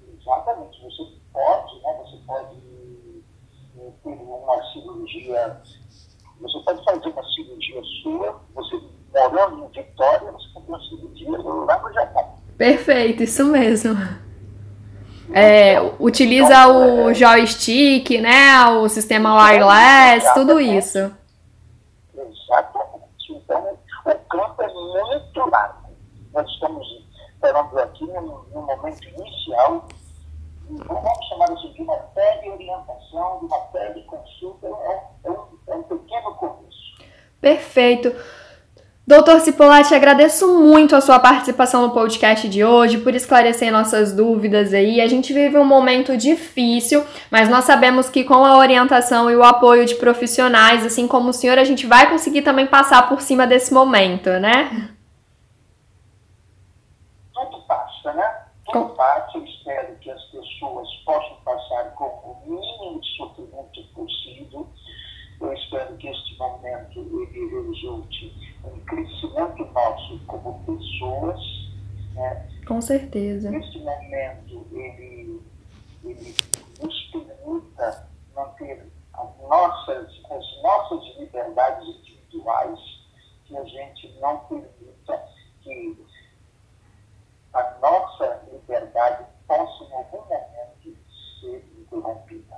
Exatamente. 0.02 0.82
Você 0.82 1.04
pode, 1.32 1.82
né? 1.82 1.98
Você 2.02 2.16
pode 2.26 2.60
ter 4.02 4.08
uma 4.08 4.62
cirurgia. 4.72 5.62
Você 6.40 6.58
pode 6.64 6.84
fazer 6.84 7.08
uma 7.10 7.24
cirurgia 7.24 7.82
sua, 8.02 8.40
você 8.54 8.80
morando 9.14 9.64
em 9.64 9.68
Vitória, 9.68 10.32
você 10.32 10.48
pode 10.52 10.66
uma 10.68 10.80
cirurgia 10.80 11.30
no 11.30 11.92
Japão. 11.92 12.38
Perfeito, 12.56 13.22
isso 13.22 13.44
mesmo. 13.44 13.94
É, 15.32 15.80
utiliza 15.98 16.68
o 16.68 17.12
joystick, 17.12 18.10
né? 18.20 18.66
O 18.66 18.88
sistema 18.88 19.34
wireless, 19.34 20.32
tudo 20.34 20.58
isso. 20.60 20.98
Exatamente. 22.16 23.30
Então, 23.30 23.78
o 24.04 24.14
campo 24.28 24.62
é 24.62 24.68
muito 24.68 25.50
largo. 25.50 25.88
Nós 26.32 26.48
estamos 26.50 26.86
esperando 27.34 27.78
aqui 27.78 28.04
no, 28.04 28.44
no 28.52 28.62
momento 28.62 29.08
inicial, 29.08 29.86
vamos 30.68 31.28
chamar 31.28 31.52
isso 31.54 31.72
de 31.72 31.82
uma 31.82 31.96
teleorientação, 31.96 33.38
de 33.40 33.46
uma 33.46 33.58
teleconsulta, 33.72 34.66
é, 34.66 35.02
é, 35.24 35.30
um, 35.30 35.44
é 35.68 35.74
um 35.74 35.82
pequeno 35.84 36.34
começo. 36.34 36.78
Perfeito. 37.40 38.14
Doutor 39.08 39.40
Cipolatti, 39.40 39.94
agradeço 39.94 40.60
muito 40.60 40.94
a 40.94 41.00
sua 41.00 41.18
participação 41.18 41.80
no 41.80 41.94
podcast 41.94 42.46
de 42.46 42.62
hoje, 42.62 42.98
por 42.98 43.14
esclarecer 43.14 43.72
nossas 43.72 44.14
dúvidas 44.14 44.74
aí. 44.74 45.00
A 45.00 45.08
gente 45.08 45.32
vive 45.32 45.56
um 45.56 45.64
momento 45.64 46.14
difícil, 46.14 47.02
mas 47.30 47.48
nós 47.48 47.64
sabemos 47.64 48.10
que 48.10 48.22
com 48.22 48.44
a 48.44 48.58
orientação 48.58 49.30
e 49.30 49.34
o 49.34 49.42
apoio 49.42 49.86
de 49.86 49.94
profissionais, 49.94 50.84
assim 50.84 51.08
como 51.08 51.30
o 51.30 51.32
senhor, 51.32 51.58
a 51.58 51.64
gente 51.64 51.86
vai 51.86 52.10
conseguir 52.10 52.42
também 52.42 52.66
passar 52.66 53.08
por 53.08 53.22
cima 53.22 53.46
desse 53.46 53.72
momento, 53.72 54.28
né? 54.28 54.90
Tudo 57.32 57.62
passa, 57.62 58.12
né? 58.12 58.42
Tudo 58.66 58.90
passa. 58.90 59.38
Eu 59.38 59.44
espero 59.46 59.96
que 60.02 60.10
as 60.10 60.22
pessoas 60.24 60.86
possam 61.06 61.38
passar 61.46 61.94
com 61.94 62.04
o 62.04 62.42
mínimo 62.44 63.00
de 63.00 63.16
sofrimento 63.16 63.82
possível. 63.94 64.68
Eu 65.40 65.52
espero 65.54 65.96
que 65.96 66.08
este 66.08 66.36
momento 66.36 66.98
ele 66.98 67.68
resulte 67.70 68.47
um 68.64 68.80
crescimento 68.80 69.64
nosso 69.72 70.18
como 70.26 70.64
pessoas. 70.64 71.40
Né? 72.14 72.48
Com 72.66 72.80
certeza. 72.80 73.50
Neste 73.50 73.78
momento, 73.78 74.66
ele, 74.72 75.42
ele 76.04 76.34
nos 76.80 77.02
permita 77.12 78.08
manter 78.34 78.86
as 79.14 79.38
nossas, 79.48 80.06
as 80.30 80.62
nossas 80.62 81.18
liberdades 81.18 81.88
individuais, 81.88 82.78
que 83.46 83.56
a 83.56 83.64
gente 83.64 84.18
não 84.20 84.38
permita 84.40 85.24
que 85.62 85.96
a 87.54 87.78
nossa 87.80 88.42
liberdade 88.52 89.24
possa, 89.46 89.84
em 89.84 89.92
algum 89.94 90.18
momento, 90.18 90.98
ser 91.40 91.64
interrompida. 91.78 92.56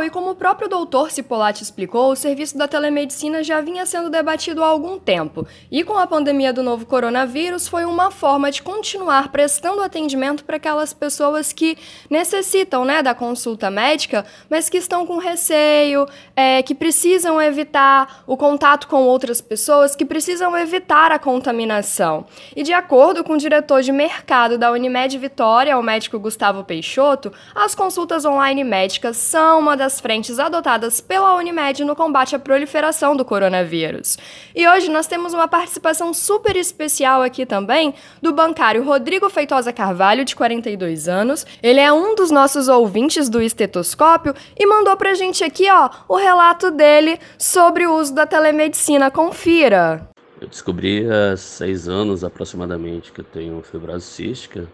Pessoal, 0.00 0.04
e 0.04 0.10
como 0.10 0.30
o 0.30 0.34
próprio 0.34 0.68
doutor 0.68 1.10
Cipolatti 1.10 1.62
explicou, 1.62 2.12
o 2.12 2.16
serviço 2.16 2.56
da 2.56 2.66
telemedicina 2.66 3.42
já 3.42 3.60
vinha 3.60 3.84
sendo 3.84 4.08
debatido 4.08 4.62
há 4.64 4.66
algum 4.66 4.98
tempo, 4.98 5.46
e 5.70 5.84
com 5.84 5.98
a 5.98 6.06
pandemia 6.06 6.52
do 6.52 6.62
novo 6.62 6.86
coronavírus 6.86 7.68
foi 7.68 7.84
uma 7.84 8.10
forma 8.10 8.50
de 8.50 8.62
continuar 8.62 9.28
prestando 9.28 9.82
atendimento 9.82 10.44
para 10.44 10.56
aquelas 10.56 10.94
pessoas 10.94 11.52
que 11.52 11.76
necessitam 12.08 12.84
né, 12.84 13.02
da 13.02 13.14
consulta 13.14 13.70
médica, 13.70 14.24
mas 14.48 14.68
que 14.68 14.78
estão 14.78 15.06
com 15.06 15.18
receio, 15.18 16.06
é, 16.34 16.62
que 16.62 16.74
precisam 16.74 17.40
evitar 17.40 18.22
o 18.26 18.36
contato 18.36 18.88
com 18.88 19.02
outras 19.02 19.40
pessoas, 19.40 19.94
que 19.94 20.04
precisam 20.04 20.56
evitar 20.56 21.12
a 21.12 21.18
contaminação. 21.18 22.24
E 22.56 22.62
de 22.62 22.72
acordo 22.72 23.22
com 23.22 23.34
o 23.34 23.38
diretor 23.38 23.82
de 23.82 23.92
mercado 23.92 24.56
da 24.56 24.70
Unimed 24.70 25.18
Vitória, 25.18 25.78
o 25.78 25.82
médico 25.82 26.18
Gustavo 26.18 26.64
Peixoto, 26.64 27.32
as 27.54 27.74
consultas 27.74 28.24
online 28.24 28.64
médicas 28.64 29.16
são 29.16 29.50
são 29.50 29.58
uma 29.58 29.76
das 29.76 29.89
frentes 29.98 30.38
adotadas 30.38 31.00
pela 31.00 31.34
Unimed 31.34 31.84
no 31.84 31.96
combate 31.96 32.36
à 32.36 32.38
proliferação 32.38 33.16
do 33.16 33.24
coronavírus. 33.24 34.18
E 34.54 34.68
hoje 34.68 34.90
nós 34.90 35.06
temos 35.06 35.32
uma 35.32 35.48
participação 35.48 36.12
super 36.12 36.54
especial 36.54 37.22
aqui 37.22 37.46
também 37.46 37.94
do 38.20 38.32
bancário 38.32 38.84
Rodrigo 38.84 39.30
Feitosa 39.30 39.72
Carvalho, 39.72 40.24
de 40.24 40.36
42 40.36 41.08
anos. 41.08 41.46
Ele 41.62 41.80
é 41.80 41.90
um 41.90 42.14
dos 42.14 42.30
nossos 42.30 42.68
ouvintes 42.68 43.28
do 43.30 43.40
estetoscópio 43.40 44.34
e 44.58 44.66
mandou 44.66 44.96
pra 44.96 45.14
gente 45.14 45.42
aqui, 45.42 45.70
ó, 45.70 45.88
o 46.06 46.16
relato 46.16 46.70
dele 46.70 47.18
sobre 47.38 47.86
o 47.86 47.94
uso 47.94 48.14
da 48.14 48.26
telemedicina. 48.26 49.10
Confira. 49.10 50.08
Eu 50.40 50.48
descobri 50.48 51.06
há 51.10 51.36
seis 51.36 51.88
anos 51.88 52.24
aproximadamente 52.24 53.12
que 53.12 53.20
eu 53.20 53.24
tenho 53.24 53.62
fibrose 53.62 54.06
cística 54.06 54.68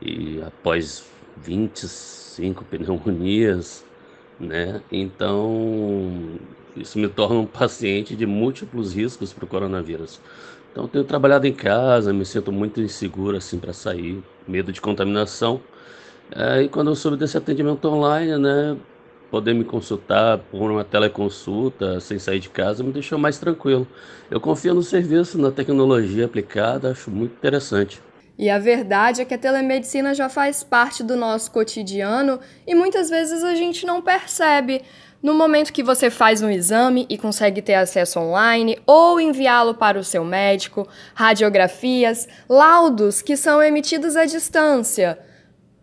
e 0.00 0.42
após 0.46 1.04
25 1.36 2.64
pneumonias 2.64 3.84
né? 4.38 4.82
Então, 4.90 6.38
isso 6.76 6.98
me 6.98 7.08
torna 7.08 7.40
um 7.40 7.46
paciente 7.46 8.16
de 8.16 8.26
múltiplos 8.26 8.94
riscos 8.94 9.32
para 9.32 9.44
o 9.44 9.48
coronavírus. 9.48 10.20
Então, 10.70 10.88
tenho 10.88 11.04
trabalhado 11.04 11.46
em 11.46 11.54
casa, 11.54 12.12
me 12.12 12.24
sinto 12.24 12.52
muito 12.52 12.80
inseguro 12.80 13.36
assim 13.36 13.58
para 13.58 13.72
sair, 13.72 14.22
medo 14.46 14.72
de 14.72 14.80
contaminação. 14.80 15.60
É, 16.30 16.62
e 16.62 16.68
quando 16.68 16.90
eu 16.90 16.96
soube 16.96 17.16
desse 17.16 17.36
atendimento 17.38 17.86
online, 17.88 18.38
né, 18.38 18.76
poder 19.30 19.54
me 19.54 19.64
consultar 19.64 20.38
por 20.38 20.70
uma 20.70 20.84
teleconsulta 20.84 22.00
sem 22.00 22.18
sair 22.18 22.40
de 22.40 22.50
casa 22.50 22.82
me 22.84 22.92
deixou 22.92 23.18
mais 23.18 23.38
tranquilo. 23.38 23.86
Eu 24.30 24.40
confio 24.40 24.74
no 24.74 24.82
serviço, 24.82 25.38
na 25.38 25.50
tecnologia 25.52 26.26
aplicada, 26.26 26.90
acho 26.92 27.10
muito 27.10 27.34
interessante. 27.34 28.05
E 28.38 28.50
a 28.50 28.58
verdade 28.58 29.22
é 29.22 29.24
que 29.24 29.34
a 29.34 29.38
telemedicina 29.38 30.14
já 30.14 30.28
faz 30.28 30.62
parte 30.62 31.02
do 31.02 31.16
nosso 31.16 31.50
cotidiano 31.50 32.38
e 32.66 32.74
muitas 32.74 33.08
vezes 33.08 33.42
a 33.42 33.54
gente 33.54 33.86
não 33.86 34.02
percebe. 34.02 34.82
No 35.22 35.32
momento 35.32 35.72
que 35.72 35.82
você 35.82 36.10
faz 36.10 36.42
um 36.42 36.50
exame 36.50 37.06
e 37.08 37.16
consegue 37.16 37.62
ter 37.62 37.74
acesso 37.74 38.20
online 38.20 38.78
ou 38.86 39.18
enviá-lo 39.18 39.74
para 39.74 39.98
o 39.98 40.04
seu 40.04 40.22
médico, 40.22 40.86
radiografias, 41.14 42.28
laudos 42.48 43.22
que 43.22 43.36
são 43.36 43.62
emitidos 43.62 44.16
à 44.16 44.26
distância. 44.26 45.18